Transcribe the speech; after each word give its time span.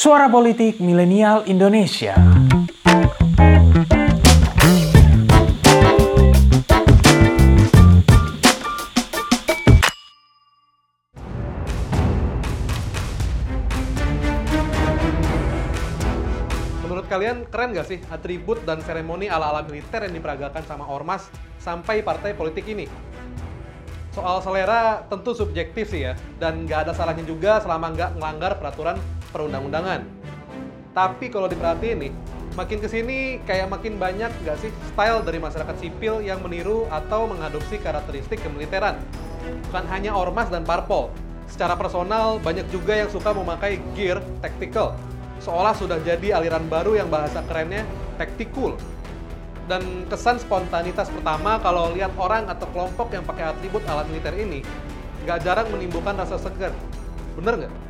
Suara 0.00 0.32
Politik 0.32 0.80
Milenial 0.80 1.44
Indonesia. 1.44 2.16
Menurut 16.80 17.04
kalian 17.12 17.44
keren 17.52 17.76
gak 17.76 17.84
sih 17.84 18.00
atribut 18.08 18.64
dan 18.64 18.80
seremoni 18.80 19.28
ala-ala 19.28 19.68
militer 19.68 20.08
yang 20.08 20.16
diperagakan 20.16 20.64
sama 20.64 20.88
Ormas 20.88 21.28
sampai 21.60 22.00
partai 22.00 22.32
politik 22.32 22.64
ini? 22.72 22.88
Soal 24.16 24.40
selera 24.40 25.04
tentu 25.12 25.36
subjektif 25.36 25.92
sih 25.92 26.08
ya, 26.08 26.16
dan 26.40 26.64
nggak 26.64 26.88
ada 26.88 26.92
salahnya 26.96 27.28
juga 27.28 27.60
selama 27.60 27.92
nggak 27.92 28.10
melanggar 28.16 28.56
peraturan 28.56 28.96
perundang-undangan. 29.30 30.06
Tapi 30.90 31.30
kalau 31.30 31.46
diperhatiin 31.46 31.98
nih, 32.02 32.12
makin 32.58 32.78
ke 32.82 32.88
sini 32.90 33.38
kayak 33.46 33.70
makin 33.70 33.94
banyak 33.96 34.30
nggak 34.42 34.58
sih 34.58 34.70
style 34.90 35.22
dari 35.22 35.38
masyarakat 35.38 35.76
sipil 35.78 36.18
yang 36.18 36.42
meniru 36.42 36.84
atau 36.90 37.30
mengadopsi 37.30 37.78
karakteristik 37.78 38.42
kemiliteran. 38.42 38.98
Bukan 39.70 39.84
hanya 39.88 40.12
ormas 40.12 40.50
dan 40.50 40.66
parpol, 40.66 41.14
secara 41.46 41.78
personal 41.78 42.42
banyak 42.42 42.66
juga 42.74 42.98
yang 42.98 43.10
suka 43.10 43.30
memakai 43.30 43.78
gear 43.94 44.18
tactical, 44.42 44.98
seolah 45.38 45.74
sudah 45.74 45.98
jadi 46.02 46.38
aliran 46.38 46.66
baru 46.66 46.98
yang 46.98 47.08
bahasa 47.08 47.42
kerennya 47.46 47.86
tactical. 48.18 48.74
Dan 49.70 50.10
kesan 50.10 50.42
spontanitas 50.42 51.06
pertama 51.14 51.62
kalau 51.62 51.94
lihat 51.94 52.10
orang 52.18 52.50
atau 52.50 52.66
kelompok 52.74 53.14
yang 53.14 53.22
pakai 53.22 53.54
atribut 53.54 53.86
alat 53.86 54.10
militer 54.10 54.34
ini, 54.34 54.66
nggak 55.22 55.46
jarang 55.46 55.70
menimbulkan 55.70 56.18
rasa 56.18 56.42
segar. 56.42 56.74
Bener 57.38 57.54
nggak? 57.66 57.89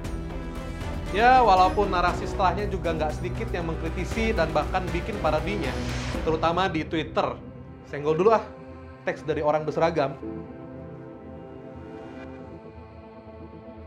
Ya, 1.10 1.42
walaupun 1.42 1.90
narasi 1.90 2.22
setelahnya 2.22 2.70
juga 2.70 2.94
nggak 2.94 3.18
sedikit 3.18 3.50
yang 3.50 3.66
mengkritisi 3.66 4.30
dan 4.30 4.46
bahkan 4.54 4.86
bikin 4.94 5.18
parodinya, 5.18 5.74
terutama 6.22 6.70
di 6.70 6.86
Twitter. 6.86 7.34
Senggol 7.90 8.14
dulu 8.14 8.30
ah, 8.30 8.46
teks 9.02 9.26
dari 9.26 9.42
orang 9.42 9.66
berseragam. 9.66 10.14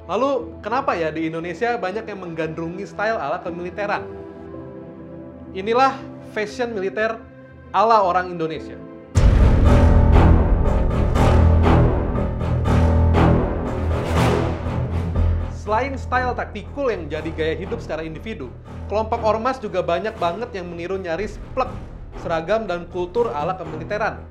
Lalu, 0.03 0.59
kenapa 0.59 0.99
ya 0.99 1.15
di 1.15 1.31
Indonesia 1.31 1.79
banyak 1.79 2.03
yang 2.03 2.19
menggandrungi 2.19 2.83
style 2.83 3.15
ala 3.15 3.39
kemiliteran? 3.39 4.03
Inilah 5.55 5.95
fashion 6.35 6.75
militer 6.75 7.15
ala 7.71 8.03
orang 8.03 8.35
Indonesia. 8.35 8.75
Selain 15.73 15.97
style 15.97 16.37
taktikul 16.37 16.93
yang 16.93 17.09
jadi 17.09 17.33
gaya 17.33 17.55
hidup 17.57 17.81
secara 17.81 18.05
individu, 18.05 18.53
kelompok 18.93 19.25
ormas 19.25 19.57
juga 19.57 19.81
banyak 19.81 20.13
banget 20.21 20.53
yang 20.53 20.69
meniru 20.69 21.01
nyaris 21.01 21.41
plek 21.57 21.65
seragam 22.21 22.69
dan 22.69 22.85
kultur 22.93 23.33
ala 23.33 23.57
kemiliteran. 23.57 24.21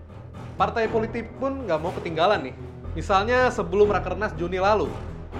Partai 0.55 0.87
politik 0.87 1.27
pun 1.43 1.67
nggak 1.67 1.83
mau 1.83 1.91
ketinggalan 1.99 2.47
nih. 2.47 2.55
Misalnya 2.95 3.51
sebelum 3.51 3.91
Rakernas 3.91 4.31
Juni 4.39 4.63
lalu, 4.63 4.87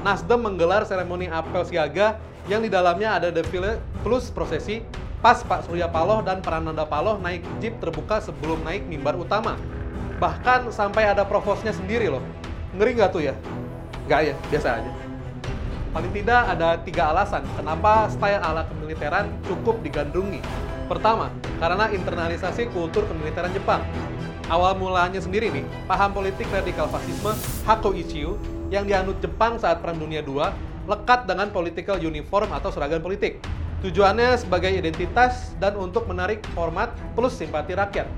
Nasdem 0.03 0.43
menggelar 0.43 0.83
seremoni 0.83 1.31
apel 1.31 1.63
siaga 1.71 2.19
yang 2.51 2.67
di 2.67 2.71
dalamnya 2.75 3.23
ada 3.23 3.31
defile 3.31 3.79
plus 4.03 4.27
prosesi 4.27 4.83
pas 5.23 5.39
Pak 5.39 5.71
Surya 5.71 5.87
Paloh 5.87 6.19
dan 6.27 6.43
Prananda 6.43 6.83
Paloh 6.83 7.23
naik 7.23 7.47
jeep 7.63 7.79
terbuka 7.79 8.19
sebelum 8.19 8.59
naik 8.67 8.83
mimbar 8.91 9.15
utama. 9.15 9.55
Bahkan 10.19 10.67
sampai 10.75 11.15
ada 11.15 11.23
provosnya 11.23 11.71
sendiri 11.71 12.11
loh. 12.11 12.27
Ngeri 12.75 12.91
nggak 12.99 13.11
tuh 13.15 13.23
ya? 13.23 13.39
Nggak 14.11 14.21
ya, 14.27 14.35
biasa 14.51 14.83
aja. 14.83 15.02
Paling 15.93 16.09
tidak 16.17 16.43
ada 16.57 16.81
tiga 16.81 17.13
alasan 17.13 17.45
kenapa 17.53 18.09
style 18.09 18.41
ala 18.41 18.65
kemiliteran 18.65 19.29
cukup 19.45 19.77
digandrungi. 19.85 20.41
Pertama, 20.89 21.29
karena 21.61 21.93
internalisasi 21.93 22.73
kultur 22.73 23.05
kemiliteran 23.05 23.53
Jepang. 23.53 23.85
Awal 24.49 24.81
mulanya 24.81 25.21
sendiri 25.21 25.53
nih, 25.53 25.65
paham 25.85 26.17
politik 26.17 26.49
radikal 26.49 26.89
fasisme 26.89 27.37
Hako 27.69 27.93
Ichiu 27.93 28.41
yang 28.73 28.89
dianut 28.89 29.21
Jepang 29.21 29.61
saat 29.61 29.85
Perang 29.85 30.01
Dunia 30.01 30.25
II 30.25 30.41
lekat 30.89 31.29
dengan 31.29 31.53
political 31.53 32.01
uniform 32.01 32.49
atau 32.57 32.73
seragam 32.73 33.05
politik. 33.05 33.45
Tujuannya 33.85 34.41
sebagai 34.41 34.73
identitas 34.73 35.53
dan 35.61 35.77
untuk 35.77 36.09
menarik 36.09 36.41
format 36.57 36.89
plus 37.13 37.37
simpati 37.37 37.77
rakyat. 37.77 38.09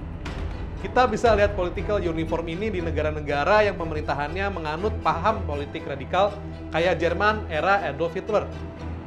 Kita 0.84 1.08
bisa 1.08 1.32
lihat 1.32 1.56
political 1.56 1.96
uniform 1.96 2.44
ini 2.44 2.68
di 2.68 2.84
negara-negara 2.84 3.64
yang 3.64 3.80
pemerintahannya 3.80 4.52
menganut 4.52 4.92
paham 5.00 5.40
politik 5.48 5.80
radikal 5.88 6.36
kayak 6.76 7.00
Jerman 7.00 7.40
era 7.48 7.80
Adolf 7.88 8.12
Hitler, 8.12 8.44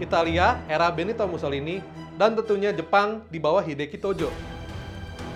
Italia 0.02 0.58
era 0.66 0.90
Benito 0.90 1.22
Mussolini, 1.30 1.78
dan 2.18 2.34
tentunya 2.34 2.74
Jepang 2.74 3.22
di 3.30 3.38
bawah 3.38 3.62
Hideki 3.62 4.02
Tojo. 4.02 4.34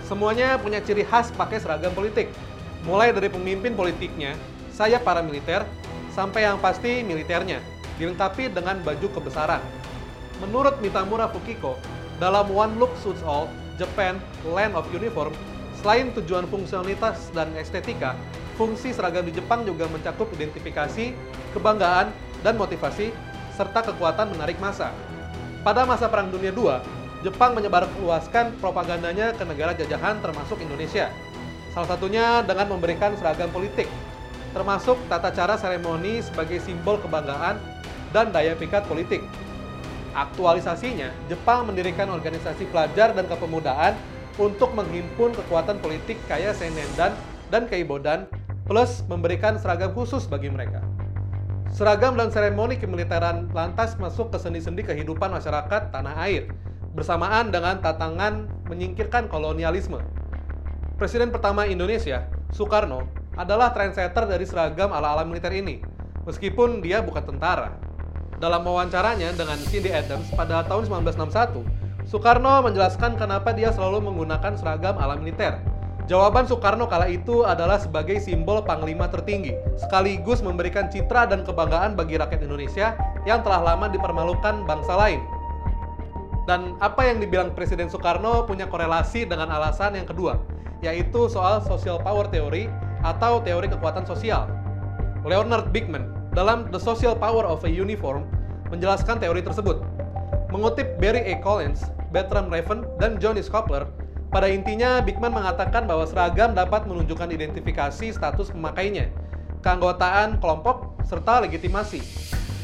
Semuanya 0.02 0.58
punya 0.58 0.82
ciri 0.82 1.06
khas 1.06 1.30
pakai 1.30 1.62
seragam 1.62 1.94
politik, 1.94 2.26
mulai 2.82 3.14
dari 3.14 3.30
pemimpin 3.30 3.78
politiknya, 3.78 4.34
saya 4.74 4.98
para 4.98 5.22
militer, 5.22 5.62
sampai 6.10 6.42
yang 6.42 6.58
pasti 6.58 7.06
militernya, 7.06 7.62
dilengkapi 8.02 8.50
dengan 8.50 8.82
baju 8.82 9.06
kebesaran. 9.14 9.62
Menurut 10.42 10.74
Mitamura 10.82 11.30
Fukiko, 11.30 11.78
dalam 12.18 12.50
One 12.50 12.82
Look 12.82 12.98
Suits 12.98 13.22
All, 13.22 13.46
Japan 13.78 14.18
Land 14.42 14.74
of 14.74 14.90
Uniform, 14.90 15.30
selain 15.82 16.14
tujuan 16.14 16.46
fungsionalitas 16.46 17.34
dan 17.34 17.50
estetika, 17.58 18.14
fungsi 18.54 18.94
seragam 18.94 19.26
di 19.26 19.34
Jepang 19.34 19.66
juga 19.66 19.90
mencakup 19.90 20.30
identifikasi, 20.30 21.10
kebanggaan, 21.50 22.14
dan 22.46 22.54
motivasi, 22.54 23.10
serta 23.58 23.90
kekuatan 23.90 24.30
menarik 24.30 24.56
massa. 24.62 24.94
Pada 25.66 25.82
masa 25.82 26.06
Perang 26.06 26.30
Dunia 26.30 26.54
II, 26.54 26.78
Jepang 27.26 27.58
menyebarluaskan 27.58 28.62
propagandanya 28.62 29.34
ke 29.34 29.42
negara 29.42 29.74
jajahan 29.74 30.22
termasuk 30.22 30.58
Indonesia. 30.62 31.10
Salah 31.74 31.90
satunya 31.90 32.46
dengan 32.46 32.70
memberikan 32.70 33.14
seragam 33.18 33.50
politik, 33.50 33.90
termasuk 34.54 34.98
tata 35.10 35.34
cara 35.34 35.58
seremoni 35.58 36.22
sebagai 36.22 36.62
simbol 36.62 36.98
kebanggaan 37.02 37.58
dan 38.14 38.30
daya 38.30 38.54
pikat 38.54 38.86
politik. 38.86 39.22
Aktualisasinya, 40.14 41.10
Jepang 41.26 41.66
mendirikan 41.66 42.06
organisasi 42.10 42.68
pelajar 42.68 43.16
dan 43.16 43.24
kepemudaan 43.26 43.96
untuk 44.40 44.72
menghimpun 44.72 45.36
kekuatan 45.36 45.80
politik 45.82 46.16
kayak 46.28 46.56
Senendan 46.56 47.12
dan 47.52 47.68
Keibodan, 47.68 48.24
plus 48.64 49.04
memberikan 49.10 49.58
seragam 49.60 49.92
khusus 49.92 50.24
bagi 50.24 50.48
mereka. 50.48 50.80
Seragam 51.72 52.16
dan 52.20 52.28
seremoni 52.28 52.76
kemiliteran 52.76 53.48
lantas 53.56 53.96
masuk 53.96 54.28
ke 54.28 54.38
sendi-sendi 54.40 54.84
kehidupan 54.84 55.32
masyarakat 55.32 55.88
tanah 55.88 56.16
air, 56.28 56.48
bersamaan 56.92 57.48
dengan 57.48 57.80
tantangan 57.80 58.48
menyingkirkan 58.68 59.28
kolonialisme. 59.28 60.00
Presiden 61.00 61.32
pertama 61.32 61.64
Indonesia, 61.64 62.28
Soekarno, 62.52 63.08
adalah 63.36 63.72
trendsetter 63.72 64.28
dari 64.28 64.44
seragam 64.44 64.92
ala-ala 64.92 65.24
militer 65.24 65.52
ini, 65.56 65.80
meskipun 66.28 66.84
dia 66.84 67.00
bukan 67.00 67.24
tentara. 67.24 67.72
Dalam 68.36 68.60
wawancaranya 68.66 69.32
dengan 69.32 69.56
Cindy 69.56 69.88
Adams 69.88 70.28
pada 70.36 70.60
tahun 70.68 70.86
1961, 71.08 71.81
Soekarno 72.06 72.66
menjelaskan 72.66 73.14
kenapa 73.14 73.54
dia 73.54 73.70
selalu 73.70 74.10
menggunakan 74.10 74.58
seragam 74.58 74.98
ala 74.98 75.14
militer. 75.14 75.62
Jawaban 76.10 76.50
Soekarno 76.50 76.90
kala 76.90 77.06
itu 77.06 77.46
adalah 77.46 77.78
sebagai 77.78 78.18
simbol 78.18 78.66
panglima 78.66 79.06
tertinggi, 79.06 79.54
sekaligus 79.78 80.42
memberikan 80.42 80.90
citra 80.90 81.30
dan 81.30 81.46
kebanggaan 81.46 81.94
bagi 81.94 82.18
rakyat 82.18 82.42
Indonesia 82.42 82.98
yang 83.22 83.46
telah 83.46 83.62
lama 83.62 83.86
dipermalukan 83.86 84.66
bangsa 84.66 84.98
lain. 84.98 85.22
Dan 86.42 86.74
apa 86.82 87.06
yang 87.06 87.22
dibilang 87.22 87.54
Presiden 87.54 87.86
Soekarno 87.86 88.42
punya 88.50 88.66
korelasi 88.66 89.30
dengan 89.30 89.54
alasan 89.54 89.94
yang 89.94 90.10
kedua, 90.10 90.42
yaitu 90.82 91.30
soal 91.30 91.62
social 91.62 92.02
power 92.02 92.26
theory 92.26 92.66
atau 93.06 93.38
teori 93.38 93.70
kekuatan 93.70 94.02
sosial. 94.02 94.50
Leonard 95.22 95.70
Bigman 95.70 96.10
dalam 96.34 96.66
The 96.74 96.82
Social 96.82 97.14
Power 97.14 97.46
of 97.46 97.62
a 97.62 97.70
Uniform 97.70 98.26
menjelaskan 98.74 99.22
teori 99.22 99.38
tersebut. 99.46 99.86
Mengutip 100.50 100.98
Barry 100.98 101.22
A. 101.30 101.38
Collins, 101.40 101.94
Bertram 102.12 102.52
Raven, 102.52 102.84
dan 103.00 103.16
Johnny 103.16 103.40
Scopler, 103.40 103.88
pada 104.28 104.48
intinya 104.48 105.00
Bigman 105.00 105.32
mengatakan 105.32 105.88
bahwa 105.88 106.04
seragam 106.04 106.52
dapat 106.52 106.84
menunjukkan 106.84 107.32
identifikasi 107.32 108.12
status 108.12 108.52
pemakainya, 108.52 109.08
keanggotaan 109.64 110.40
kelompok, 110.40 110.96
serta 111.08 111.40
legitimasi. 111.44 112.00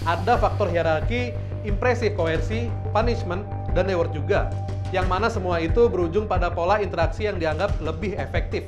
Ada 0.04 0.36
faktor 0.40 0.68
hierarki, 0.72 1.32
impresif 1.68 2.16
koersi, 2.16 2.72
punishment, 2.92 3.44
dan 3.76 3.88
reward 3.88 4.12
juga, 4.16 4.48
yang 4.92 5.04
mana 5.08 5.28
semua 5.28 5.60
itu 5.60 5.88
berujung 5.88 6.24
pada 6.24 6.48
pola 6.48 6.80
interaksi 6.80 7.28
yang 7.28 7.36
dianggap 7.36 7.76
lebih 7.84 8.16
efektif. 8.16 8.64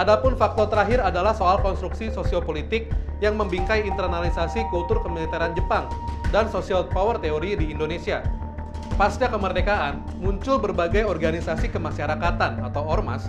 Adapun 0.00 0.34
faktor 0.34 0.72
terakhir 0.72 1.04
adalah 1.04 1.36
soal 1.36 1.60
konstruksi 1.60 2.08
sosiopolitik 2.08 2.88
yang 3.20 3.36
membingkai 3.36 3.84
internalisasi 3.84 4.64
kultur 4.72 4.98
kemiliteran 5.04 5.52
Jepang 5.52 5.86
dan 6.34 6.50
social 6.50 6.88
power 6.88 7.20
teori 7.20 7.54
di 7.54 7.70
Indonesia. 7.70 8.24
Pasca 8.94 9.26
kemerdekaan, 9.26 10.06
muncul 10.22 10.62
berbagai 10.62 11.02
organisasi 11.02 11.66
kemasyarakatan 11.66 12.62
atau 12.62 12.86
ormas 12.86 13.26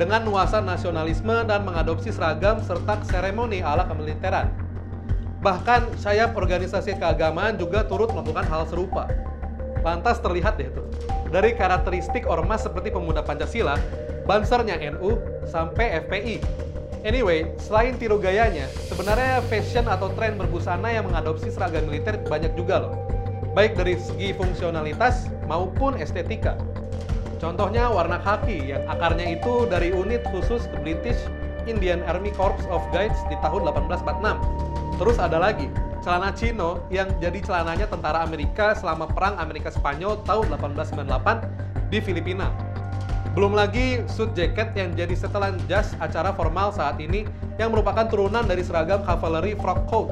dengan 0.00 0.24
nuansa 0.24 0.64
nasionalisme 0.64 1.44
dan 1.44 1.68
mengadopsi 1.68 2.08
seragam 2.08 2.64
serta 2.64 2.96
seremoni 3.04 3.60
ala 3.60 3.84
kemiliteran. 3.84 4.48
Bahkan 5.44 6.00
sayap 6.00 6.32
organisasi 6.32 6.96
keagamaan 6.96 7.60
juga 7.60 7.84
turut 7.84 8.08
melakukan 8.08 8.48
hal 8.48 8.64
serupa. 8.64 9.04
Lantas 9.84 10.16
terlihat 10.16 10.56
deh 10.56 10.72
tuh, 10.72 10.88
dari 11.28 11.52
karakteristik 11.60 12.24
ormas 12.24 12.64
seperti 12.64 12.88
pemuda 12.88 13.20
Pancasila, 13.20 13.76
bansernya 14.24 14.80
NU, 14.96 15.20
sampai 15.44 16.08
FPI. 16.08 16.40
Anyway, 17.04 17.52
selain 17.60 18.00
tiru 18.00 18.16
gayanya, 18.16 18.64
sebenarnya 18.88 19.44
fashion 19.52 19.92
atau 19.92 20.08
tren 20.16 20.40
berbusana 20.40 20.88
yang 20.88 21.04
mengadopsi 21.04 21.52
seragam 21.52 21.84
militer 21.84 22.16
banyak 22.24 22.56
juga 22.56 22.88
loh. 22.88 22.94
Baik 23.52 23.76
dari 23.76 24.00
segi 24.00 24.32
fungsionalitas 24.32 25.28
maupun 25.44 26.00
estetika. 26.00 26.56
Contohnya 27.36 27.92
warna 27.92 28.16
khaki 28.16 28.72
yang 28.72 28.80
akarnya 28.88 29.36
itu 29.36 29.68
dari 29.68 29.92
unit 29.92 30.24
khusus 30.32 30.64
British 30.80 31.20
Indian 31.68 32.00
Army 32.08 32.32
Corps 32.32 32.64
of 32.72 32.80
Guides 32.96 33.20
di 33.28 33.36
tahun 33.44 33.68
1846. 33.68 34.96
Terus 34.96 35.16
ada 35.20 35.36
lagi, 35.36 35.68
celana 36.00 36.32
chino 36.32 36.80
yang 36.88 37.12
jadi 37.20 37.44
celananya 37.44 37.84
tentara 37.92 38.24
Amerika 38.24 38.72
selama 38.72 39.04
perang 39.04 39.36
Amerika 39.36 39.68
Spanyol 39.68 40.24
tahun 40.24 40.48
1898 40.56 41.92
di 41.92 42.00
Filipina. 42.00 42.48
Belum 43.36 43.52
lagi 43.52 44.00
suit 44.08 44.32
jacket 44.32 44.72
yang 44.72 44.96
jadi 44.96 45.12
setelan 45.12 45.60
jas 45.68 45.92
acara 46.00 46.32
formal 46.32 46.72
saat 46.72 46.96
ini 47.04 47.28
yang 47.60 47.68
merupakan 47.68 48.08
turunan 48.08 48.48
dari 48.48 48.64
seragam 48.64 49.04
cavalry 49.04 49.52
frock 49.60 49.84
coat. 49.92 50.08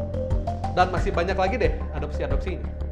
Dan 0.77 0.93
masih 0.93 1.09
banyak 1.09 1.41
lagi 1.41 1.57
deh 1.57 1.73
adopsi-adopsi 1.97 2.61
ini. 2.61 2.90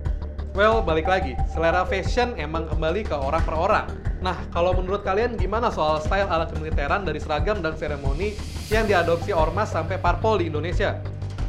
Well, 0.58 0.82
balik 0.82 1.06
lagi, 1.06 1.38
selera 1.55 1.87
fashion 1.87 2.34
emang 2.34 2.66
kembali 2.66 3.06
ke 3.06 3.14
orang 3.14 3.46
per 3.46 3.55
orang. 3.55 3.87
Nah, 4.19 4.34
kalau 4.50 4.75
menurut 4.75 5.06
kalian 5.06 5.38
gimana 5.38 5.70
soal 5.70 6.02
style 6.02 6.26
ala 6.26 6.50
kemiliteran 6.50 7.06
dari 7.06 7.22
seragam 7.22 7.62
dan 7.62 7.78
seremoni 7.78 8.34
yang 8.66 8.82
diadopsi 8.90 9.31
ormas 9.31 9.70
sampai 9.70 10.02
parpol 10.02 10.43
di 10.43 10.50
Indonesia? 10.50 10.99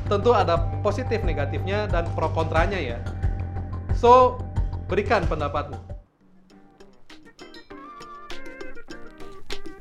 Tentu 0.06 0.38
ada 0.38 0.61
positif 0.85 1.25
negatifnya 1.25 1.89
dan 1.89 2.06
pro 2.13 2.29
kontranya 2.29 2.77
ya. 2.77 3.01
So, 3.97 4.38
berikan 4.85 5.25
pendapatmu. 5.25 5.88